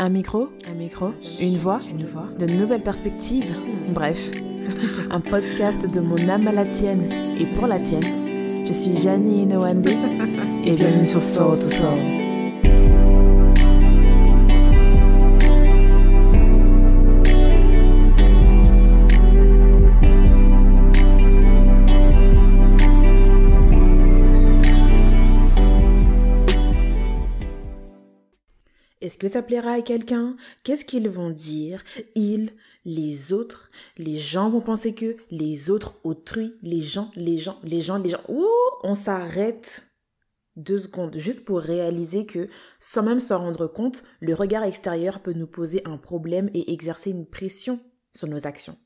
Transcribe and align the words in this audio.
Un 0.00 0.10
micro, 0.10 0.50
un 0.70 0.74
micro, 0.74 1.12
une 1.40 1.58
voix, 1.58 1.80
une 1.90 2.06
voix, 2.06 2.22
de 2.38 2.46
nouvelles 2.46 2.84
perspectives. 2.84 3.52
Bref, 3.88 4.30
un 5.10 5.18
podcast 5.18 5.92
de 5.92 5.98
mon 5.98 6.28
âme 6.28 6.46
à 6.46 6.52
la 6.52 6.64
tienne 6.64 7.10
et 7.36 7.46
pour 7.46 7.66
la 7.66 7.80
tienne. 7.80 8.64
Je 8.64 8.72
suis 8.72 8.94
Janie 8.94 9.42
Inouande 9.42 9.88
et 10.64 10.72
bienvenue 10.74 11.04
sur 11.04 11.20
Soul 11.20 11.58
to 11.58 11.66
Soul. 11.66 12.17
Est-ce 29.08 29.16
que 29.16 29.28
ça 29.28 29.40
plaira 29.40 29.72
à 29.72 29.80
quelqu'un? 29.80 30.36
Qu'est-ce 30.64 30.84
qu'ils 30.84 31.08
vont 31.08 31.30
dire? 31.30 31.82
Ils, 32.14 32.52
les 32.84 33.32
autres, 33.32 33.70
les 33.96 34.18
gens 34.18 34.50
vont 34.50 34.60
penser 34.60 34.94
que, 34.94 35.16
les 35.30 35.70
autres, 35.70 35.98
autrui, 36.04 36.52
les 36.60 36.82
gens, 36.82 37.10
les 37.16 37.38
gens, 37.38 37.58
les 37.62 37.80
gens, 37.80 37.96
les 37.96 38.10
gens. 38.10 38.20
Ouh, 38.28 38.44
on 38.82 38.94
s'arrête 38.94 39.82
deux 40.56 40.78
secondes 40.78 41.16
juste 41.16 41.46
pour 41.46 41.60
réaliser 41.60 42.26
que, 42.26 42.50
sans 42.80 43.02
même 43.02 43.18
s'en 43.18 43.38
rendre 43.38 43.66
compte, 43.66 44.04
le 44.20 44.34
regard 44.34 44.62
extérieur 44.62 45.20
peut 45.20 45.32
nous 45.32 45.46
poser 45.46 45.80
un 45.86 45.96
problème 45.96 46.50
et 46.52 46.70
exercer 46.74 47.10
une 47.10 47.24
pression 47.24 47.80
sur 48.14 48.28
nos 48.28 48.46
actions. 48.46 48.76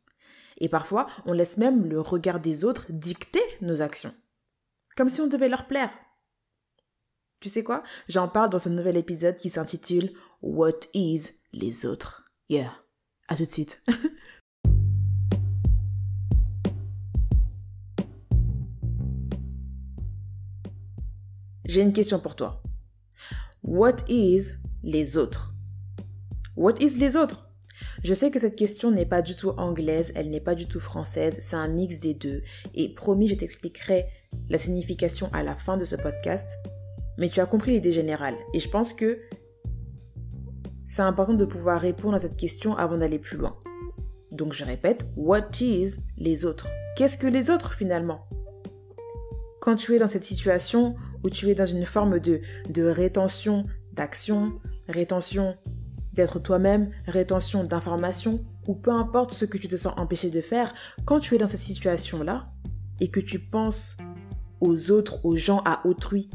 Et 0.59 0.69
parfois, 0.69 1.09
on 1.27 1.33
laisse 1.33 1.57
même 1.57 1.85
le 1.87 2.01
regard 2.01 2.39
des 2.39 2.63
autres 2.63 2.87
dicter 2.91 3.43
nos 3.61 3.83
actions. 3.83 4.15
Comme 4.97 5.09
si 5.09 5.21
on 5.21 5.27
devait 5.27 5.49
leur 5.49 5.67
plaire. 5.67 5.91
Tu 7.43 7.49
sais 7.49 7.65
quoi? 7.65 7.83
J'en 8.09 8.29
parle 8.29 8.51
dans 8.51 8.61
ce 8.61 8.69
nouvel 8.69 8.97
épisode 8.97 9.35
qui 9.35 9.51
s'intitule 9.51 10.13
What 10.43 10.79
is 10.95 11.31
les 11.53 11.85
autres? 11.87 12.31
Yeah. 12.49 12.73
À 13.27 13.35
tout 13.35 13.45
de 13.45 13.51
suite. 13.51 13.83
J'ai 21.65 21.83
une 21.83 21.93
question 21.93 22.21
pour 22.21 22.37
toi. 22.37 22.63
What 23.65 23.97
is 24.09 24.53
les 24.85 25.17
autres? 25.17 25.53
What 26.55 26.75
is 26.79 26.97
les 26.97 27.17
autres? 27.17 27.49
Je 28.05 28.15
sais 28.15 28.31
que 28.31 28.39
cette 28.39 28.55
question 28.55 28.93
n'est 28.93 29.05
pas 29.05 29.21
du 29.21 29.35
tout 29.35 29.51
anglaise, 29.51 30.13
elle 30.15 30.31
n'est 30.31 30.39
pas 30.39 30.55
du 30.55 30.69
tout 30.69 30.79
française, 30.79 31.39
c'est 31.41 31.57
un 31.57 31.67
mix 31.67 31.99
des 31.99 32.15
deux. 32.15 32.45
Et 32.75 32.95
promis, 32.95 33.27
je 33.27 33.35
t'expliquerai 33.35 34.07
la 34.49 34.59
signification 34.59 35.29
à 35.33 35.43
la 35.43 35.57
fin 35.57 35.77
de 35.77 35.85
ce 35.85 35.97
podcast. 35.97 36.49
Mais 37.19 37.29
tu 37.29 37.41
as 37.41 37.47
compris 37.47 37.73
l'idée 37.73 37.93
générale. 37.93 38.37
Et 38.55 38.61
je 38.61 38.69
pense 38.69 38.93
que 38.93 39.21
c'est 40.85 41.03
important 41.03 41.35
de 41.35 41.45
pouvoir 41.45 41.81
répondre 41.81 42.15
à 42.15 42.19
cette 42.19 42.37
question 42.37 42.77
avant 42.77 42.99
d'aller 42.99 43.19
plus 43.19 43.39
loin. 43.39 43.57
Donc 44.31 44.53
je 44.53 44.65
répète, 44.65 45.07
what 45.17 45.51
is 45.61 45.99
les 46.17 46.45
autres? 46.45 46.67
Qu'est-ce 46.97 47.19
que 47.19 47.27
les 47.27 47.51
autres 47.51 47.75
finalement? 47.75 48.27
Quand 49.61 49.77
tu 49.77 49.95
es 49.95 49.99
dans 49.99 50.07
cette 50.07 50.25
situation 50.25 50.97
où 51.25 51.31
tu 51.31 51.49
es 51.49 51.55
dans 51.55 51.67
une 51.67 51.87
forme 51.87 52.19
de, 52.19 52.41
rétention 52.77 53.67
d'action, 53.93 54.59
rétention 54.89 55.57
d'être 56.15 56.41
toi-même, 56.41 56.91
rétention 57.07 57.63
d'informations, 57.65 58.45
ou 58.67 58.75
peu 58.75 58.91
importe 58.91 59.33
ce 59.33 59.45
que 59.45 59.59
tu 59.59 59.69
te 59.69 59.77
sens 59.77 59.95
empêché 59.97 60.31
de 60.31 60.41
faire, 60.41 60.75
quand 61.05 61.21
tu 61.21 61.35
es 61.35 61.39
dans 61.39 61.47
cette 61.47 61.61
situation-là 61.61 62.51
et 63.01 63.09
que 63.09 63.21
tu 63.21 63.39
penses 63.39 63.97
aux 64.61 64.91
autres, 64.91 65.25
aux 65.25 65.37
gens, 65.37 65.63
à 65.65 65.87
autrui, 65.87 66.29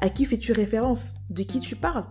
à 0.00 0.10
qui 0.10 0.24
fais-tu 0.24 0.52
référence? 0.52 1.16
De 1.30 1.42
qui 1.42 1.60
tu 1.60 1.76
parles? 1.76 2.06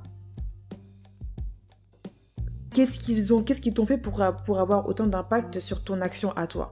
Qu'est-ce 2.73 2.99
qu'ils 2.99 3.33
ont, 3.33 3.43
qu'est-ce 3.43 3.61
qu'ils 3.61 3.73
t'ont 3.73 3.85
fait 3.85 3.97
pour, 3.97 4.21
pour 4.45 4.59
avoir 4.59 4.87
autant 4.87 5.07
d'impact 5.07 5.59
sur 5.59 5.83
ton 5.83 6.01
action 6.01 6.31
à 6.33 6.47
toi? 6.47 6.69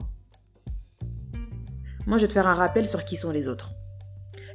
Moi, 2.06 2.18
je 2.18 2.22
vais 2.22 2.28
te 2.28 2.34
faire 2.34 2.46
un 2.46 2.54
rappel 2.54 2.86
sur 2.86 3.04
qui 3.04 3.16
sont 3.16 3.30
les 3.30 3.48
autres. 3.48 3.72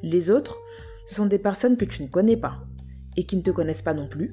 Les 0.04 0.30
autres, 0.30 0.60
ce 1.06 1.16
sont 1.16 1.26
des 1.26 1.40
personnes 1.40 1.78
que 1.78 1.86
tu 1.86 2.04
ne 2.04 2.08
connais 2.08 2.38
pas 2.38 2.60
et 3.18 3.26
qui 3.26 3.36
ne 3.36 3.42
te 3.42 3.50
connaissent 3.50 3.82
pas 3.82 3.96
non 3.96 4.08
plus. 4.08 4.32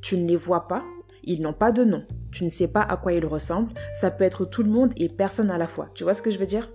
Tu 0.00 0.16
ne 0.16 0.28
les 0.28 0.36
vois 0.36 0.68
pas, 0.68 0.84
ils 1.24 1.42
n'ont 1.42 1.52
pas 1.52 1.72
de 1.72 1.84
nom. 1.84 2.04
Tu 2.30 2.44
ne 2.44 2.48
sais 2.48 2.68
pas 2.68 2.82
à 2.82 2.96
quoi 2.96 3.12
ils 3.12 3.26
ressemblent. 3.26 3.72
Ça 3.92 4.12
peut 4.12 4.22
être 4.22 4.44
tout 4.44 4.62
le 4.62 4.70
monde 4.70 4.92
et 4.96 5.08
personne 5.08 5.50
à 5.50 5.58
la 5.58 5.66
fois. 5.66 5.90
Tu 5.94 6.04
vois 6.04 6.14
ce 6.14 6.22
que 6.22 6.30
je 6.30 6.38
veux 6.38 6.46
dire? 6.46 6.70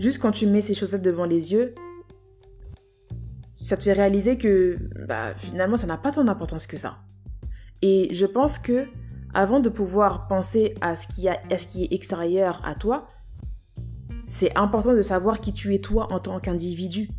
Juste 0.00 0.18
quand 0.18 0.32
tu 0.32 0.46
mets 0.46 0.62
ces 0.62 0.72
chaussettes 0.72 1.02
devant 1.02 1.26
les 1.26 1.52
yeux, 1.52 1.74
ça 3.54 3.76
te 3.76 3.82
fait 3.82 3.92
réaliser 3.92 4.38
que 4.38 4.78
bah, 5.06 5.34
finalement 5.36 5.76
ça 5.76 5.86
n'a 5.86 5.98
pas 5.98 6.10
tant 6.10 6.24
d'importance 6.24 6.66
que 6.66 6.78
ça. 6.78 7.02
Et 7.82 8.08
je 8.12 8.24
pense 8.24 8.58
que 8.58 8.86
avant 9.34 9.60
de 9.60 9.68
pouvoir 9.68 10.26
penser 10.26 10.74
à 10.80 10.96
ce 10.96 11.06
qui, 11.06 11.26
est 11.28 11.92
extérieur 11.92 12.62
à 12.64 12.74
toi, 12.74 13.08
c'est 14.26 14.56
important 14.56 14.94
de 14.94 15.02
savoir 15.02 15.38
qui 15.38 15.52
tu 15.52 15.74
es 15.74 15.80
toi 15.80 16.10
en 16.12 16.18
tant 16.18 16.40
qu'individu. 16.40 17.10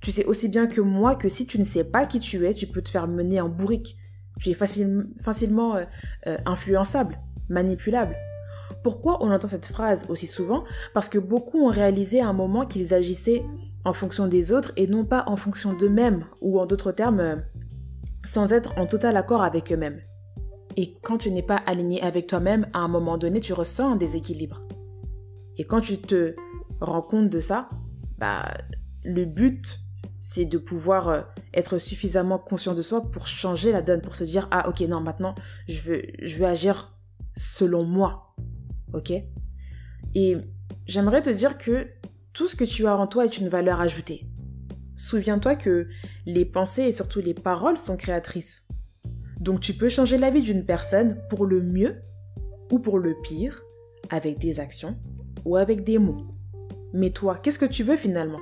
Tu 0.00 0.10
sais 0.10 0.24
aussi 0.24 0.48
bien 0.48 0.66
que 0.66 0.80
moi 0.80 1.14
que 1.14 1.28
si 1.28 1.46
tu 1.46 1.60
ne 1.60 1.64
sais 1.64 1.84
pas 1.84 2.06
qui 2.06 2.18
tu 2.18 2.44
es, 2.44 2.54
tu 2.54 2.66
peux 2.66 2.82
te 2.82 2.90
faire 2.90 3.06
mener 3.06 3.40
en 3.40 3.48
bourrique. 3.48 3.96
Tu 4.40 4.50
es 4.50 4.54
facilement 4.54 5.76
euh, 5.76 5.84
euh, 6.26 6.38
influençable, 6.44 7.20
manipulable. 7.48 8.16
Pourquoi 8.84 9.16
on 9.24 9.32
entend 9.32 9.48
cette 9.48 9.66
phrase 9.66 10.04
aussi 10.10 10.26
souvent? 10.26 10.62
Parce 10.92 11.08
que 11.08 11.18
beaucoup 11.18 11.66
ont 11.66 11.70
réalisé 11.70 12.20
à 12.20 12.28
un 12.28 12.34
moment 12.34 12.66
qu'ils 12.66 12.92
agissaient 12.92 13.42
en 13.84 13.94
fonction 13.94 14.28
des 14.28 14.52
autres 14.52 14.72
et 14.76 14.86
non 14.86 15.06
pas 15.06 15.24
en 15.26 15.36
fonction 15.36 15.72
d'eux-mêmes, 15.72 16.26
ou 16.42 16.60
en 16.60 16.66
d'autres 16.66 16.92
termes, 16.92 17.20
euh, 17.20 17.36
sans 18.24 18.52
être 18.52 18.78
en 18.78 18.84
total 18.84 19.16
accord 19.16 19.42
avec 19.42 19.72
eux-mêmes. 19.72 20.00
Et 20.76 20.92
quand 21.02 21.16
tu 21.16 21.30
n'es 21.30 21.42
pas 21.42 21.56
aligné 21.56 22.02
avec 22.02 22.26
toi-même, 22.26 22.66
à 22.74 22.80
un 22.80 22.88
moment 22.88 23.16
donné, 23.16 23.40
tu 23.40 23.54
ressens 23.54 23.92
un 23.92 23.96
déséquilibre. 23.96 24.62
Et 25.56 25.64
quand 25.64 25.80
tu 25.80 25.96
te 25.96 26.34
rends 26.82 27.02
compte 27.02 27.30
de 27.30 27.40
ça, 27.40 27.70
bah, 28.18 28.52
le 29.02 29.24
but, 29.24 29.78
c'est 30.20 30.44
de 30.44 30.58
pouvoir 30.58 31.08
euh, 31.08 31.22
être 31.54 31.78
suffisamment 31.78 32.38
conscient 32.38 32.74
de 32.74 32.82
soi 32.82 33.00
pour 33.10 33.26
changer 33.26 33.72
la 33.72 33.80
donne, 33.80 34.02
pour 34.02 34.14
se 34.14 34.24
dire, 34.24 34.46
ah 34.50 34.68
ok, 34.68 34.80
non, 34.82 35.00
maintenant, 35.00 35.34
je 35.68 35.80
veux, 35.80 36.02
je 36.20 36.36
veux 36.36 36.46
agir 36.46 36.94
selon 37.34 37.84
moi. 37.84 38.34
Ok? 38.94 39.12
Et 40.14 40.36
j'aimerais 40.86 41.20
te 41.20 41.30
dire 41.30 41.58
que 41.58 41.88
tout 42.32 42.46
ce 42.46 42.56
que 42.56 42.64
tu 42.64 42.86
as 42.86 42.96
en 42.96 43.06
toi 43.06 43.24
est 43.24 43.38
une 43.38 43.48
valeur 43.48 43.80
ajoutée. 43.80 44.26
Souviens-toi 44.96 45.56
que 45.56 45.86
les 46.24 46.44
pensées 46.44 46.82
et 46.82 46.92
surtout 46.92 47.20
les 47.20 47.34
paroles 47.34 47.76
sont 47.76 47.96
créatrices. 47.96 48.66
Donc 49.40 49.60
tu 49.60 49.74
peux 49.74 49.88
changer 49.88 50.16
la 50.16 50.30
vie 50.30 50.42
d'une 50.42 50.64
personne 50.64 51.20
pour 51.28 51.46
le 51.46 51.60
mieux 51.60 51.96
ou 52.70 52.78
pour 52.78 52.98
le 52.98 53.14
pire 53.22 53.62
avec 54.10 54.38
des 54.38 54.60
actions 54.60 54.96
ou 55.44 55.56
avec 55.56 55.84
des 55.84 55.98
mots. 55.98 56.24
Mais 56.92 57.10
toi, 57.10 57.36
qu'est-ce 57.42 57.58
que 57.58 57.64
tu 57.64 57.82
veux 57.82 57.96
finalement? 57.96 58.40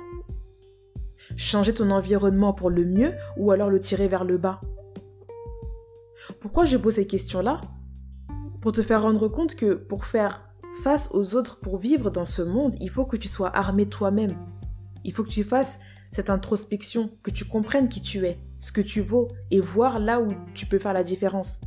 Changer 1.35 1.73
ton 1.73 1.89
environnement 1.89 2.53
pour 2.53 2.69
le 2.69 2.85
mieux 2.85 3.13
ou 3.37 3.51
alors 3.51 3.69
le 3.69 3.79
tirer 3.79 4.07
vers 4.07 4.23
le 4.23 4.37
bas? 4.37 4.61
Pourquoi 6.39 6.65
je 6.65 6.77
pose 6.77 6.95
ces 6.95 7.07
questions-là? 7.07 7.59
Pour 8.63 8.71
te 8.71 8.81
faire 8.81 9.01
rendre 9.01 9.27
compte 9.27 9.55
que 9.55 9.73
pour 9.73 10.05
faire 10.05 10.47
face 10.83 11.09
aux 11.11 11.35
autres 11.35 11.59
pour 11.59 11.79
vivre 11.79 12.09
dans 12.09 12.25
ce 12.25 12.41
monde, 12.41 12.73
il 12.79 12.89
faut 12.89 13.05
que 13.05 13.17
tu 13.17 13.27
sois 13.27 13.53
armé 13.53 13.87
toi-même. 13.89 14.37
Il 15.03 15.11
faut 15.11 15.25
que 15.25 15.29
tu 15.29 15.43
fasses 15.43 15.79
cette 16.13 16.29
introspection, 16.29 17.11
que 17.23 17.29
tu 17.29 17.43
comprennes 17.43 17.89
qui 17.89 18.01
tu 18.01 18.25
es, 18.25 18.39
ce 18.59 18.71
que 18.71 18.79
tu 18.79 19.01
vaux 19.01 19.27
et 19.51 19.59
voir 19.59 19.99
là 19.99 20.21
où 20.21 20.33
tu 20.53 20.65
peux 20.65 20.79
faire 20.79 20.93
la 20.93 21.03
différence. 21.03 21.59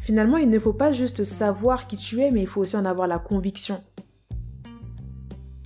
Finalement, 0.00 0.36
il 0.36 0.50
ne 0.50 0.58
faut 0.58 0.72
pas 0.72 0.90
juste 0.90 1.22
savoir 1.22 1.86
qui 1.86 1.96
tu 1.96 2.20
es, 2.20 2.32
mais 2.32 2.42
il 2.42 2.48
faut 2.48 2.60
aussi 2.60 2.76
en 2.76 2.84
avoir 2.84 3.06
la 3.06 3.20
conviction. 3.20 3.84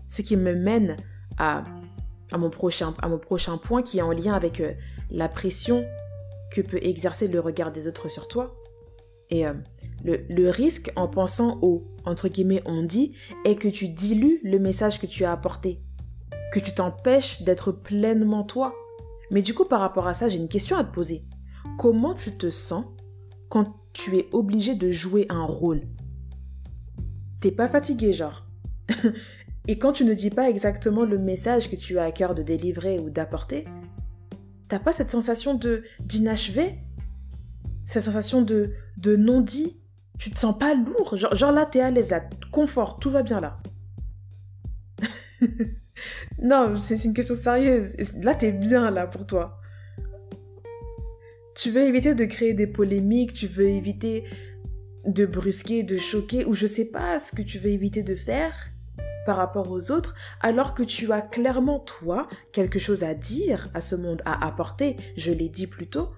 Ce 0.09 0.21
qui 0.21 0.37
me 0.37 0.55
mène 0.55 0.99
à, 1.39 1.65
mon, 2.37 2.51
prochain, 2.51 2.93
à 3.01 3.09
mon 3.09 3.19
prochain 3.19 3.57
point 3.57 3.81
qui 3.81 3.97
est 3.97 4.03
en 4.03 4.13
lien 4.13 4.35
avec 4.35 4.61
euh, 4.61 4.75
la 5.11 5.31
pression 5.31 5.87
que 6.51 6.61
peut 6.61 6.81
exercer 6.83 7.29
le 7.29 7.41
regard 7.41 7.73
des 7.73 7.89
autres 7.89 8.11
sur 8.11 8.29
toi. 8.29 8.55
Et 9.33 9.47
euh, 9.47 9.55
le, 10.05 10.51
risque 10.51 10.93
en 10.95 11.09
pensant 11.09 11.59
au, 11.63 11.89
entre 12.05 12.29
guillemets, 12.29 12.63
on 12.67 12.83
dit, 12.83 13.15
est 13.47 13.57
que 13.57 13.69
tu 13.69 13.89
dilues 13.89 14.41
le 14.45 14.59
message 14.59 15.01
que 15.01 15.07
tu 15.07 15.25
as 15.25 15.33
apporté, 15.33 15.81
que 16.53 16.61
tu 16.61 16.73
t'empêches 16.73 17.43
d'être 17.43 17.73
pleinement 17.73 18.45
toi. 18.45 18.75
Mais 19.31 19.41
du 19.41 19.55
coup, 19.55 19.65
par 19.65 19.81
rapport 19.81 20.07
à 20.07 20.13
ça, 20.13 20.29
j'ai 20.29 20.39
une 20.39 20.51
question 20.51 20.77
à 20.77 20.85
te 20.85 20.93
poser. 20.93 21.23
Comment 21.79 22.15
tu 22.15 22.37
te 22.37 22.51
sens 22.51 22.85
quand 23.49 23.75
tu 23.95 24.19
es 24.19 24.29
obligé 24.33 24.75
de 24.75 24.91
jouer 24.91 25.25
un 25.31 25.45
rôle? 25.45 25.81
T'es 27.41 27.51
pas 27.51 27.71
fatigué, 27.71 28.13
genre 28.13 28.47
Et 29.69 29.79
quand 29.79 29.93
tu 29.93 30.05
ne 30.05 30.13
dis 30.13 30.31
pas 30.31 30.51
exactement 30.51 31.05
le 31.05 31.17
message 31.17 31.71
que 31.71 31.77
tu 31.77 31.99
as 31.99 32.05
à 32.05 32.13
cœur 32.13 32.35
de 32.35 32.43
délivrer 32.43 32.99
ou 32.99 33.09
d'apporter, 33.09 33.65
t'as 34.69 34.81
pas 34.81 34.93
cette 34.93 35.09
sensation 35.09 35.55
de 35.55 35.85
d'inachevé? 36.01 36.81
Cette 37.85 38.05
sensation 38.05 38.43
de, 38.43 38.73
de 38.97 39.17
non-dit 39.17 39.83
tu 40.23 40.31
te 40.31 40.39
sens 40.39 40.57
pas 40.57 40.73
lourd. 40.75 41.17
Genre, 41.17 41.35
genre 41.35 41.51
là, 41.51 41.67
t'es 41.67 41.81
à 41.81 41.91
l'aise, 41.91 42.11
là, 42.11 42.23
confort, 42.53 43.01
tout 43.01 43.11
va 43.11 43.25
bien 43.25 43.41
là. 43.41 43.59
non, 46.41 46.77
c'est 46.77 47.05
une 47.05 47.13
question 47.13 47.35
sérieuse. 47.35 47.97
Là, 48.21 48.37
t'es 48.37 48.53
bien 48.53 48.93
là 48.93 49.09
pour 49.09 49.27
toi. 49.27 49.59
Tu 51.57 51.73
veux 51.73 51.83
éviter 51.83 52.15
de 52.15 52.25
créer 52.25 52.55
des 52.55 52.69
polémiques, 52.69 53.33
tu 53.33 53.49
veux 53.49 53.67
éviter 53.67 54.25
de 55.05 55.27
brusquer, 55.27 55.83
de 55.83 55.97
choquer, 55.97 56.45
ou 56.45 56.55
je 56.55 56.69
sais 56.69 56.85
pas 56.85 57.19
ce 57.19 57.33
que 57.33 57.43
tu 57.43 57.59
veux 57.59 57.71
éviter 57.71 58.05
de 58.05 58.15
faire 58.15 58.55
par 59.27 59.37
rapport 59.37 59.71
aux 59.73 59.91
autres, 59.91 60.15
alors 60.41 60.75
que 60.75 60.85
tu 60.85 61.11
as 61.11 61.21
clairement, 61.21 61.81
toi, 61.81 62.29
quelque 62.53 62.79
chose 62.79 63.03
à 63.03 63.15
dire 63.15 63.71
à 63.75 63.81
ce 63.81 63.97
monde, 63.97 64.23
à 64.25 64.47
apporter, 64.47 64.97
je 65.17 65.33
l'ai 65.33 65.49
dit 65.49 65.67
plus 65.67 65.89
tôt, 65.89 66.11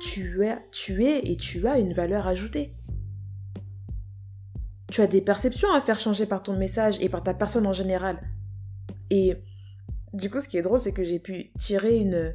tu 0.00 0.44
es, 0.44 0.56
tu 0.70 1.04
es 1.04 1.20
et 1.30 1.36
tu 1.36 1.66
as 1.66 1.78
une 1.78 1.92
valeur 1.92 2.26
ajoutée. 2.26 2.74
Tu 4.90 5.00
as 5.00 5.06
des 5.06 5.20
perceptions 5.20 5.72
à 5.72 5.80
faire 5.80 5.98
changer 5.98 6.26
par 6.26 6.42
ton 6.42 6.56
message 6.56 6.96
et 7.00 7.08
par 7.08 7.22
ta 7.22 7.34
personne 7.34 7.66
en 7.66 7.72
général. 7.72 8.20
Et 9.10 9.36
du 10.12 10.30
coup, 10.30 10.40
ce 10.40 10.48
qui 10.48 10.56
est 10.56 10.62
drôle, 10.62 10.80
c'est 10.80 10.92
que 10.92 11.02
j'ai 11.02 11.18
pu 11.18 11.50
tirer 11.58 11.96
une, 11.96 12.34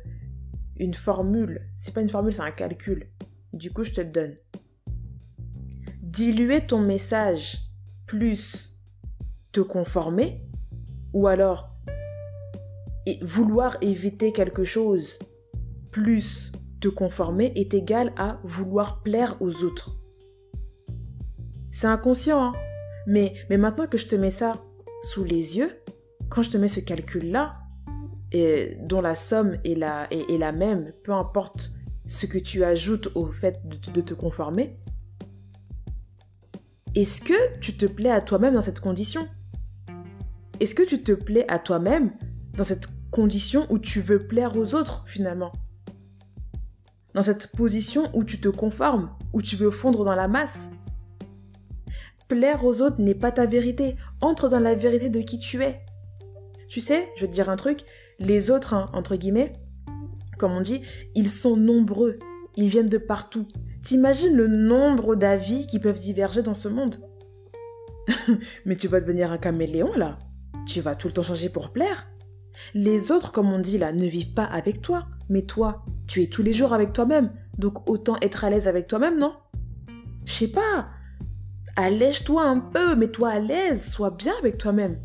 une 0.78 0.94
formule. 0.94 1.70
C'est 1.80 1.94
pas 1.94 2.02
une 2.02 2.10
formule, 2.10 2.34
c'est 2.34 2.42
un 2.42 2.52
calcul. 2.52 3.10
Du 3.54 3.72
coup, 3.72 3.84
je 3.84 3.92
te 3.92 4.02
le 4.02 4.10
donne. 4.10 4.36
Diluer 6.02 6.62
ton 6.62 6.80
message 6.80 7.62
plus 8.06 8.80
te 9.52 9.62
conformer, 9.62 10.46
ou 11.14 11.28
alors 11.28 11.72
vouloir 13.22 13.78
éviter 13.82 14.32
quelque 14.32 14.64
chose 14.64 15.20
plus 15.92 16.52
te 16.82 16.90
conformer 16.90 17.54
est 17.56 17.74
égal 17.74 18.12
à 18.18 18.42
vouloir 18.44 19.02
plaire 19.04 19.38
aux 19.40 19.64
autres. 19.64 19.98
C'est 21.72 21.88
inconscient, 21.88 22.44
hein. 22.44 22.54
Mais, 23.08 23.34
maintenant 23.50 23.88
que 23.88 23.98
je 23.98 24.08
te 24.08 24.16
mets 24.16 24.32
ça 24.32 24.62
sous 25.02 25.24
les 25.24 25.58
yeux, 25.58 25.72
quand 26.30 26.42
je 26.42 26.50
te 26.50 26.58
mets 26.58 26.68
ce 26.68 26.80
calcul-là, 26.80 27.58
dont 28.82 29.02
la 29.02 29.16
somme 29.16 29.58
est 29.64 29.76
la, 29.76 30.08
est, 30.12 30.38
la 30.38 30.52
même, 30.52 30.94
peu 31.04 31.12
importe 31.12 31.72
ce 32.06 32.26
que 32.26 32.38
tu 32.38 32.64
ajoutes 32.64 33.10
au 33.16 33.28
fait 33.32 33.62
de 33.94 34.02
te 34.02 34.14
conformer, 34.14 34.78
est-ce 36.94 37.22
que 37.22 37.58
tu 37.60 37.76
te 37.78 37.86
plais 37.86 38.12
à 38.12 38.22
toi-même 38.22 38.54
dans 38.54 38.62
cette 38.62 38.80
condition? 38.80 39.28
Est-ce 40.60 40.76
que 40.76 40.84
tu 40.84 41.02
te 41.02 41.14
plais 41.14 41.50
à 41.50 41.58
toi-même 41.58 42.12
dans 42.56 42.64
cette 42.64 42.88
condition 43.10 43.66
où 43.70 43.80
tu 43.80 44.02
veux 44.02 44.28
plaire 44.28 44.56
aux 44.56 44.76
autres 44.76 45.04
finalement? 45.08 45.52
Dans 47.14 47.22
cette 47.22 47.48
position 47.48 48.10
où 48.14 48.24
tu 48.24 48.40
te 48.40 48.50
conformes, 48.50 49.10
où 49.34 49.42
tu 49.42 49.56
veux 49.56 49.72
fondre 49.72 50.06
dans 50.06 50.16
la 50.16 50.28
masse 50.28 50.72
Plaire 52.28 52.64
aux 52.64 52.82
autres 52.82 53.02
n'est 53.02 53.16
pas 53.16 53.32
ta 53.32 53.46
vérité. 53.46 53.98
Entre 54.22 54.48
dans 54.48 54.62
la 54.62 54.74
vérité 54.74 55.10
de 55.10 55.20
qui 55.20 55.38
tu 55.38 55.62
es. 55.64 55.82
Tu 56.70 56.80
sais, 56.80 57.10
je 57.18 57.22
vais 57.22 57.28
te 57.28 57.34
dire 57.34 57.50
un 57.50 57.58
truc, 57.58 57.82
les 58.20 58.50
autres, 58.50 58.74
hein, 58.74 58.90
entre 58.94 59.18
guillemets, 59.18 59.52
comme 60.38 60.54
on 60.54 60.62
dit, 60.62 60.82
ils 61.14 61.30
sont 61.30 61.58
nombreux. 61.58 62.18
Ils 62.56 62.70
viennent 62.70 62.90
de 62.90 62.98
partout. 62.98 63.48
T'imagines 63.84 64.36
le 64.36 64.48
nombre 64.48 65.16
d'avis 65.16 65.68
qui 65.68 65.80
peuvent 65.80 66.00
diverger 66.00 66.42
dans 66.42 66.54
ce 66.54 66.68
monde? 66.68 67.02
Mais 68.66 68.76
tu 68.76 68.88
vas 68.88 69.02
devenir 69.02 69.32
un 69.32 69.38
caméléon 69.38 69.94
là. 69.96 70.16
Tu 70.66 70.82
vas 70.82 70.96
tout 70.96 71.08
le 71.08 71.14
temps 71.14 71.24
changer 71.24 71.50
pour 71.50 71.72
plaire. 71.72 72.10
Les 72.74 73.12
autres, 73.12 73.32
comme 73.32 73.52
on 73.52 73.60
dit 73.60 73.78
là, 73.78 73.92
ne 73.92 74.06
vivent 74.06 74.34
pas 74.34 74.46
avec 74.46 74.82
toi. 74.82 75.08
Mais 75.30 75.44
toi, 75.44 75.86
tu 76.08 76.22
es 76.22 76.28
tous 76.28 76.44
les 76.44 76.54
jours 76.54 76.74
avec 76.74 76.94
toi-même. 76.94 77.32
Donc 77.58 77.90
autant 77.90 78.16
être 78.22 78.44
à 78.44 78.50
l'aise 78.50 78.68
avec 78.68 78.88
toi-même, 78.88 79.18
non? 79.18 79.34
Je 80.26 80.34
sais 80.34 80.48
pas 80.48 80.88
allège-toi 81.76 82.44
un 82.44 82.60
peu, 82.60 82.96
mets-toi 82.96 83.30
à 83.30 83.40
l'aise, 83.40 83.92
sois 83.92 84.12
bien 84.12 84.34
avec 84.40 84.58
toi-même. 84.58 85.00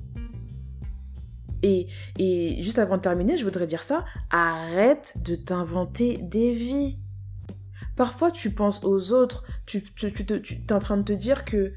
Et, 1.63 1.87
et 2.19 2.61
juste 2.63 2.79
avant 2.79 2.97
de 2.97 3.03
terminer, 3.03 3.37
je 3.37 3.45
voudrais 3.45 3.67
dire 3.67 3.83
ça, 3.83 4.05
arrête 4.31 5.15
de 5.23 5.35
t'inventer 5.35 6.19
des 6.19 6.53
vies. 6.53 6.99
Parfois, 7.97 8.31
tu 8.31 8.51
penses 8.51 8.85
aux 8.85 9.13
autres, 9.13 9.45
tu, 9.65 9.83
tu, 9.83 10.13
tu, 10.13 10.25
tu 10.43 10.55
es 10.55 10.73
en 10.73 10.79
train 10.79 10.99
de 10.99 11.03
te 11.03 11.13
dire 11.13 11.45
que 11.45 11.73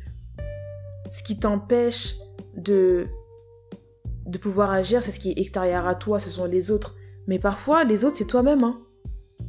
ce 1.10 1.24
qui 1.24 1.40
t'empêche 1.40 2.16
de, 2.56 3.08
de 4.30 4.38
pouvoir 4.38 4.72
agir, 4.72 5.04
c'est 5.04 5.12
ce 5.12 5.20
qui 5.20 5.32
est 5.32 5.40
extérieur 5.40 5.88
à 5.88 5.96
toi, 5.96 6.20
ce 6.20 6.30
sont 6.30 6.46
les 6.46 6.72
autres. 6.72 6.96
Mais 7.28 7.40
parfois, 7.40 7.84
les 7.84 8.06
autres, 8.06 8.18
c'est 8.18 8.26
toi-même. 8.26 8.64
Hein. 8.64 8.82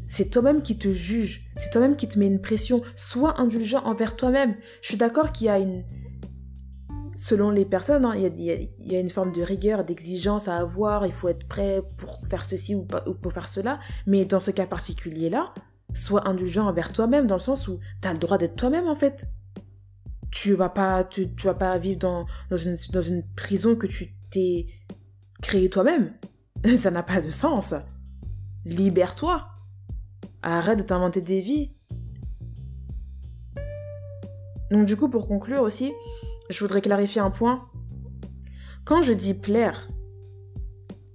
C'est 0.06 0.30
toi-même 0.30 0.62
qui 0.62 0.76
te 0.76 0.92
juge, 0.92 1.48
c'est 1.56 1.70
toi-même 1.70 1.96
qui 1.96 2.08
te 2.08 2.18
met 2.18 2.26
une 2.26 2.40
pression. 2.40 2.82
Sois 2.96 3.40
indulgent 3.40 3.82
envers 3.84 4.16
toi-même. 4.16 4.56
Je 4.82 4.88
suis 4.88 4.96
d'accord 4.96 5.32
qu'il 5.32 5.46
y 5.46 5.50
a 5.50 5.58
une... 5.58 5.84
Selon 7.14 7.50
les 7.50 7.64
personnes, 7.64 8.04
hein, 8.04 8.14
il, 8.16 8.70
y 8.78 8.96
a, 8.96 9.00
une 9.00 9.10
forme 9.10 9.32
de 9.32 9.42
rigueur, 9.42 9.84
d'exigence 9.84 10.48
à 10.48 10.56
avoir, 10.56 11.06
il 11.06 11.12
faut 11.12 11.28
être 11.28 11.46
prêt 11.46 11.82
pour 11.96 12.20
faire 12.28 12.44
ceci 12.44 12.74
ou, 12.74 12.86
pour 12.86 13.32
faire 13.32 13.48
cela. 13.48 13.78
Mais 14.06 14.24
dans 14.24 14.40
ce 14.40 14.50
cas 14.50 14.66
particulier-là, 14.66 15.52
sois 15.94 16.26
indulgent 16.28 16.66
envers 16.66 16.92
toi-même 16.92 17.26
dans 17.26 17.36
le 17.36 17.40
sens 17.40 17.68
où 17.68 17.78
tu 18.00 18.08
as 18.08 18.12
le 18.12 18.18
droit 18.18 18.38
d'être 18.38 18.56
toi-même 18.56 18.88
en 18.88 18.94
fait. 18.94 19.26
Tu 20.30 20.54
vas 20.54 20.70
pas, 20.70 21.04
tu, 21.04 21.28
vas 21.42 21.54
pas 21.54 21.78
vivre 21.78 21.98
dans, 21.98 22.26
une 22.50 23.22
prison 23.36 23.74
que 23.74 23.86
tu 23.86 24.14
t'es 24.30 24.66
créé 25.42 25.68
toi-même. 25.70 26.14
Ça 26.76 26.90
n'a 26.90 27.02
pas 27.02 27.20
de 27.20 27.30
sens. 27.30 27.74
Libère-toi. 28.64 29.46
Arrête 30.42 30.78
de 30.78 30.82
t'inventer 30.82 31.20
des 31.20 31.40
vies. 31.40 31.72
Donc 34.70 34.86
du 34.86 34.96
coup, 34.96 35.08
pour 35.08 35.26
conclure 35.26 35.62
aussi, 35.62 35.92
je 36.48 36.60
voudrais 36.60 36.80
clarifier 36.80 37.20
un 37.20 37.30
point. 37.30 37.68
Quand 38.84 39.02
je 39.02 39.12
dis 39.12 39.34
plaire, 39.34 39.88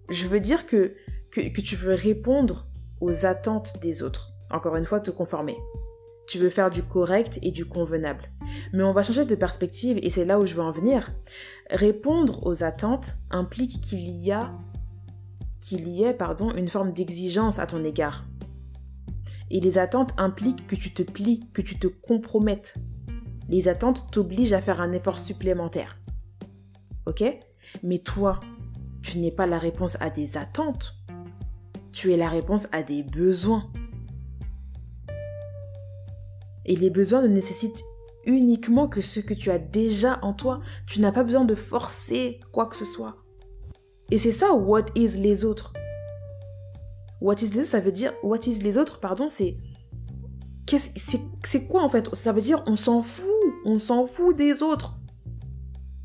je 0.09 0.27
veux 0.27 0.39
dire 0.39 0.65
que, 0.65 0.95
que, 1.31 1.41
que 1.50 1.62
tu 1.62 1.75
veux 1.75 1.94
répondre 1.94 2.67
aux 3.01 3.25
attentes 3.25 3.79
des 3.81 4.03
autres. 4.03 4.33
Encore 4.51 4.75
une 4.75 4.85
fois, 4.85 5.00
te 5.00 5.12
conformer. 5.12 5.57
Tu 6.27 6.39
veux 6.39 6.50
faire 6.50 6.72
du 6.72 6.83
correct 6.83 7.39
et 7.42 7.51
du 7.51 7.66
convenable. 7.66 8.30
Mais 8.74 8.83
on 8.83 8.94
va 8.94 9.04
changer 9.04 9.25
de 9.25 9.36
perspective 9.36 10.00
et 10.01 10.10
c'est 10.10 10.25
là 10.25 10.39
où 10.39 10.45
je 10.45 10.56
veux 10.56 10.63
en 10.63 10.72
venir. 10.72 11.13
Répondre 11.69 12.45
aux 12.45 12.63
attentes 12.63 13.16
implique 13.30 13.81
qu'il 13.81 14.10
y 14.10 14.31
a 14.31 14.51
qu'il 15.62 15.88
y 15.88 16.04
ait 16.04 16.13
pardon, 16.13 16.51
une 16.51 16.68
forme 16.68 16.94
d'exigence 16.94 17.57
à 17.57 17.66
ton 17.66 17.83
égard. 17.83 18.25
Et 19.50 19.60
les 19.60 19.77
attentes 19.77 20.13
impliquent 20.18 20.68
que 20.68 20.75
tu 20.75 20.94
te 20.94 21.01
plies, 21.01 21.50
que 21.54 21.62
tu 21.62 21.80
te 21.80 21.88
compromettes. 21.88 22.75
Les 23.50 23.68
attentes 23.68 24.12
t'obligent 24.12 24.54
à 24.54 24.62
faire 24.62 24.81
un 24.81 24.92
effort 24.92 25.18
supplémentaire. 25.18 25.98
Ok? 27.07 27.24
Mais 27.83 28.00
toi, 28.00 28.39
tu 29.01 29.19
n'es 29.19 29.31
pas 29.31 29.48
la 29.48 29.60
réponse 29.60 29.98
à 30.01 30.10
des 30.10 30.38
attentes. 30.38 30.95
Tu 31.92 32.12
es 32.12 32.18
la 32.18 32.30
réponse 32.30 32.68
à 32.72 32.83
des 32.83 33.04
besoins. 33.04 33.69
Et 36.65 36.75
les 36.75 36.89
besoins 36.89 37.22
ne 37.22 37.27
nécessitent 37.27 37.84
uniquement 38.25 38.88
que 38.88 39.01
ce 39.01 39.19
que 39.19 39.34
tu 39.34 39.51
as 39.51 39.60
déjà 39.60 40.19
en 40.22 40.34
toi. 40.34 40.62
Tu 40.88 41.00
n'as 41.00 41.12
pas 41.12 41.24
besoin 41.24 41.45
de 41.45 41.55
forcer 41.55 42.39
quoi 42.51 42.65
que 42.67 42.75
ce 42.75 42.86
soit. 42.86 43.17
Et 44.12 44.19
c'est 44.19 44.31
ça, 44.31 44.53
what 44.53 44.86
is 44.95 45.17
les 45.17 45.45
autres? 45.45 45.74
What 47.22 47.36
is 47.36 47.50
les 47.50 47.60
autres, 47.60 47.67
ça 47.67 47.79
veut 47.79 47.91
dire, 47.91 48.13
what 48.24 48.39
is 48.45 48.60
les 48.60 48.77
autres, 48.77 49.00
pardon, 49.00 49.29
c'est, 49.29 49.57
c'est 51.43 51.67
quoi 51.67 51.84
en 51.84 51.89
fait? 51.89 52.13
Ça 52.13 52.31
veut 52.31 52.41
dire, 52.41 52.63
on 52.67 52.75
s'en 52.75 53.01
fout, 53.01 53.29
on 53.65 53.79
s'en 53.79 54.05
fout 54.05 54.36
des 54.36 54.62
autres. 54.62 55.00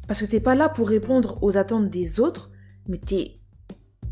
Parce 0.06 0.20
que 0.20 0.26
t'es 0.26 0.40
pas 0.40 0.54
là 0.54 0.68
pour 0.68 0.88
répondre 0.88 1.38
aux 1.42 1.56
attentes 1.56 1.90
des 1.90 2.20
autres, 2.20 2.50
mais 2.88 2.96
t'es 2.96 3.40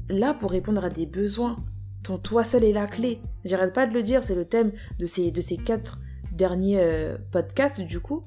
là 0.09 0.35
pour 0.35 0.51
répondre 0.51 0.85
à 0.85 0.91
des 0.91 1.07
besoins 1.07 1.57
dont 2.05 2.19
toi 2.19 2.45
seul 2.45 2.65
est 2.65 2.73
la 2.73 2.87
clé. 2.87 3.21
J'arrête 3.45 3.75
pas 3.75 3.87
de 3.87 3.95
le 3.95 4.03
dire, 4.03 4.23
c'est 4.23 4.35
le 4.35 4.45
thème 4.45 4.73
de 4.99 5.07
ces, 5.07 5.31
de 5.31 5.41
ces 5.41 5.57
quatre 5.57 5.99
derniers 6.39 6.81
euh, 6.81 7.19
podcasts 7.31 7.83
du 7.83 8.01
coup. 8.01 8.25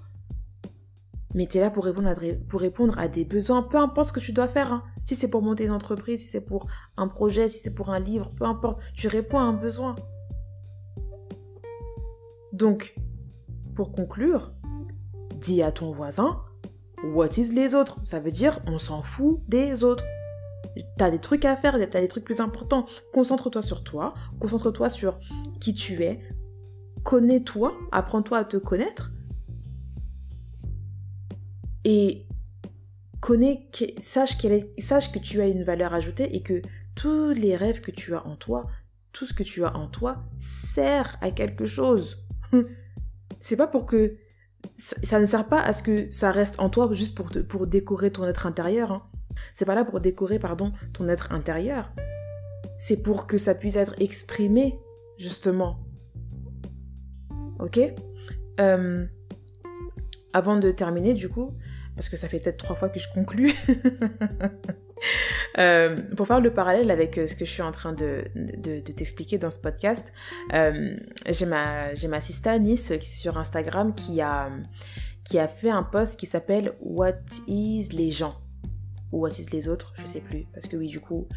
Mais 1.33 1.47
tu 1.47 1.57
es 1.57 1.61
là 1.61 1.71
pour 1.71 1.85
répondre, 1.85 2.09
à, 2.09 2.15
pour 2.47 3.09
des 3.09 3.25
besoins, 3.25 3.63
peu 3.63 3.77
importe 3.77 4.09
ce 4.09 4.13
que 4.13 4.19
tu 4.19 4.33
dois 4.33 4.49
faire. 4.49 4.73
Hein. 4.73 4.83
Si 5.05 5.15
c'est 5.15 5.29
pour 5.29 5.41
monter 5.41 5.65
une 5.65 5.71
entreprise, 5.71 6.21
si 6.21 6.27
c'est 6.27 6.41
pour 6.41 6.67
un 6.97 7.07
projet, 7.07 7.47
si 7.47 7.61
c'est 7.63 7.73
pour 7.73 7.89
un 7.89 7.99
livre, 7.99 8.31
peu 8.31 8.43
importe, 8.43 8.81
tu 8.93 9.07
réponds 9.07 9.39
à 9.39 9.43
un 9.43 9.53
besoin. 9.53 9.95
Donc, 12.51 12.95
pour 13.75 13.93
conclure, 13.93 14.51
dis 15.39 15.63
à 15.63 15.71
ton 15.71 15.91
voisin, 15.91 16.41
what 17.13 17.29
is 17.37 17.53
les 17.53 17.75
autres? 17.75 18.05
Ça 18.05 18.19
veut 18.19 18.31
dire, 18.31 18.59
on 18.67 18.77
s'en 18.77 19.01
fout 19.01 19.39
des 19.47 19.85
autres. 19.85 20.03
T'as 20.97 21.09
des 21.09 21.19
trucs 21.19 21.45
à 21.45 21.55
faire, 21.55 21.77
t'as 21.89 22.01
des 22.01 22.07
trucs 22.09 22.25
plus 22.25 22.41
importants. 22.41 22.85
Concentre-toi 23.13 23.61
sur 23.61 23.83
toi, 23.83 24.13
concentre-toi 24.41 24.89
sur 24.89 25.17
qui 25.61 25.73
tu 25.73 26.03
es, 26.03 26.21
connais-toi, 27.03 27.77
apprends-toi 27.91 28.37
à 28.37 28.45
te 28.45 28.57
connaître 28.57 29.11
et 31.83 32.27
connais, 33.19 33.69
sache, 33.99 34.37
sache 34.77 35.11
que 35.11 35.19
tu 35.19 35.41
as 35.41 35.47
une 35.47 35.63
valeur 35.63 35.93
ajoutée 35.93 36.35
et 36.35 36.41
que 36.41 36.61
tous 36.95 37.31
les 37.31 37.55
rêves 37.55 37.81
que 37.81 37.91
tu 37.91 38.13
as 38.15 38.25
en 38.25 38.35
toi, 38.35 38.67
tout 39.11 39.25
ce 39.25 39.33
que 39.33 39.43
tu 39.43 39.63
as 39.63 39.75
en 39.75 39.87
toi 39.87 40.23
sert 40.37 41.17
à 41.21 41.31
quelque 41.31 41.65
chose. 41.65 42.25
C'est 43.39 43.55
pas 43.55 43.67
pour 43.67 43.85
que 43.85 44.17
ça, 44.75 45.19
ne 45.19 45.25
sert 45.25 45.47
pas 45.47 45.59
à 45.59 45.73
ce 45.73 45.81
que 45.81 46.11
ça 46.11 46.31
reste 46.31 46.59
en 46.59 46.69
toi 46.69 46.89
juste 46.93 47.15
pour, 47.15 47.31
pour 47.47 47.65
décorer 47.65 48.11
ton 48.11 48.25
être 48.27 48.45
intérieur. 48.45 48.91
Hein. 48.91 49.05
C'est 49.51 49.65
pas 49.65 49.75
là 49.75 49.85
pour 49.85 49.99
décorer 49.99 50.37
pardon 50.37 50.71
ton 50.93 51.07
être 51.07 51.31
intérieur. 51.31 51.91
C'est 52.77 52.97
pour 52.97 53.25
que 53.25 53.37
ça 53.37 53.55
puisse 53.55 53.75
être 53.75 53.95
exprimé 53.99 54.79
justement 55.17 55.79
ok 57.61 57.79
euh, 58.59 59.05
Avant 60.33 60.57
de 60.57 60.71
terminer, 60.71 61.13
du 61.13 61.29
coup, 61.29 61.53
parce 61.95 62.09
que 62.09 62.17
ça 62.17 62.27
fait 62.27 62.39
peut-être 62.39 62.57
trois 62.57 62.75
fois 62.75 62.89
que 62.89 62.99
je 62.99 63.07
conclue, 63.13 63.53
euh, 65.57 65.95
pour 66.15 66.27
faire 66.27 66.41
le 66.41 66.53
parallèle 66.53 66.91
avec 66.91 67.17
euh, 67.17 67.27
ce 67.27 67.35
que 67.35 67.45
je 67.45 67.51
suis 67.51 67.61
en 67.61 67.71
train 67.71 67.93
de, 67.93 68.25
de, 68.35 68.79
t'expliquer 68.79 69.37
dans 69.37 69.49
ce 69.49 69.59
podcast, 69.59 70.11
j'ai 70.51 71.45
ma, 71.45 71.93
ma 72.09 72.21
sista 72.21 72.57
Nice 72.59 72.99
sur 72.99 73.37
Instagram 73.37 73.93
qui 73.93 74.21
a, 74.21 74.49
qui 75.23 75.39
a 75.39 75.47
fait 75.47 75.69
un 75.69 75.83
post 75.83 76.19
qui 76.19 76.25
s'appelle 76.25 76.73
What 76.81 77.19
is 77.47 77.89
les 77.93 78.11
gens? 78.11 78.35
ou 79.11 79.23
What 79.23 79.31
is 79.31 79.47
les 79.51 79.67
autres, 79.67 79.93
je 79.99 80.05
sais 80.05 80.21
plus, 80.21 80.45
parce 80.53 80.67
que 80.67 80.77
oui, 80.77 80.87
du 80.87 81.01
coup, 81.01 81.27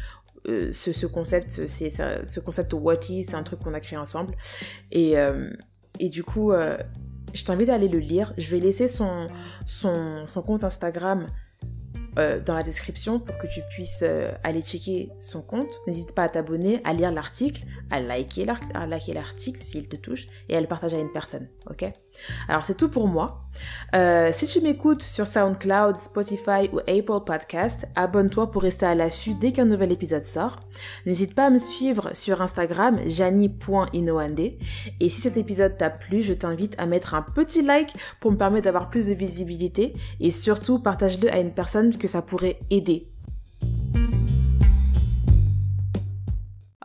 ce, 0.45 1.05
concept, 1.05 1.67
c'est 1.67 1.89
ce 1.89 2.39
concept 2.39 2.73
what 2.73 2.99
is, 3.09 3.25
c'est 3.25 3.35
un 3.35 3.43
truc 3.43 3.59
qu'on 3.59 3.73
a 3.73 3.81
créé 3.81 3.97
ensemble. 3.97 4.35
Et, 4.91 5.17
et 5.99 6.09
du 6.09 6.23
coup, 6.23 6.51
euh, 6.51 6.77
je 7.33 7.43
t'invite 7.43 7.69
à 7.69 7.75
aller 7.75 7.87
le 7.87 7.99
lire. 7.99 8.33
Je 8.37 8.49
vais 8.51 8.59
laisser 8.59 8.87
son, 8.87 9.27
compte 10.45 10.63
Instagram 10.63 11.27
euh, 12.17 12.39
dans 12.39 12.55
la 12.55 12.63
description 12.63 13.19
pour 13.19 13.37
que 13.37 13.47
tu 13.47 13.61
puisses 13.69 14.03
euh, 14.03 14.31
aller 14.43 14.61
checker 14.61 15.11
son 15.17 15.41
compte. 15.41 15.81
N'hésite 15.87 16.13
pas 16.13 16.23
à 16.23 16.29
t'abonner, 16.29 16.81
à 16.83 16.93
lire 16.93 17.11
l'article, 17.11 17.65
à 17.91 17.99
liker 17.99 18.45
l'article 18.45 19.61
s'il 19.63 19.87
te 19.87 19.97
touche 19.97 20.27
et 20.49 20.55
à 20.55 20.61
le 20.61 20.67
partager 20.67 20.97
à 20.97 21.01
une 21.01 21.11
personne. 21.11 21.49
Ok? 21.69 21.91
Alors 22.47 22.65
c'est 22.65 22.75
tout 22.75 22.89
pour 22.89 23.07
moi. 23.07 23.41
Euh, 23.95 24.31
si 24.33 24.47
tu 24.47 24.61
m'écoutes 24.61 25.01
sur 25.01 25.27
SoundCloud, 25.27 25.97
Spotify 25.97 26.69
ou 26.73 26.79
Apple 26.79 27.23
Podcast, 27.25 27.87
abonne-toi 27.95 28.51
pour 28.51 28.61
rester 28.63 28.85
à 28.85 28.95
l'affût 28.95 29.35
dès 29.35 29.51
qu'un 29.51 29.65
nouvel 29.65 29.91
épisode 29.91 30.25
sort. 30.25 30.59
N'hésite 31.05 31.35
pas 31.35 31.45
à 31.45 31.49
me 31.49 31.57
suivre 31.57 32.09
sur 32.13 32.41
Instagram, 32.41 32.99
jani.inoande. 33.05 34.39
Et 34.39 35.09
si 35.09 35.21
cet 35.21 35.37
épisode 35.37 35.77
t'a 35.77 35.89
plu, 35.89 36.23
je 36.23 36.33
t'invite 36.33 36.75
à 36.77 36.85
mettre 36.85 37.13
un 37.13 37.21
petit 37.21 37.61
like 37.61 37.93
pour 38.19 38.31
me 38.31 38.37
permettre 38.37 38.65
d'avoir 38.65 38.89
plus 38.89 39.07
de 39.07 39.13
visibilité 39.13 39.93
et 40.19 40.31
surtout 40.31 40.79
partage-le 40.79 41.31
à 41.31 41.39
une 41.39 41.53
personne 41.53 41.97
que 41.97 42.07
ça 42.07 42.21
pourrait 42.21 42.59
aider. 42.69 43.14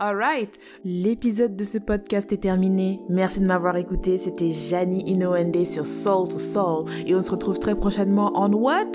Alright, 0.03 0.49
l'épisode 0.83 1.55
de 1.55 1.63
ce 1.63 1.77
podcast 1.77 2.33
est 2.33 2.41
terminé. 2.41 2.99
Merci 3.07 3.39
de 3.39 3.45
m'avoir 3.45 3.77
écouté. 3.77 4.17
C'était 4.17 4.49
Jani 4.49 5.03
Inoende 5.05 5.63
sur 5.63 5.85
Soul 5.85 6.27
to 6.27 6.39
Soul. 6.39 6.85
Et 7.05 7.13
on 7.13 7.21
se 7.21 7.29
retrouve 7.29 7.59
très 7.59 7.75
prochainement 7.75 8.35
en 8.35 8.51
what? 8.51 8.87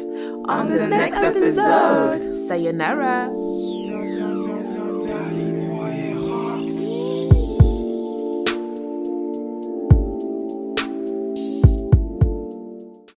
On, 0.48 0.64
the, 0.64 0.90
next, 0.90 1.22
episode. 1.22 2.34
Sayonara. 2.34 3.28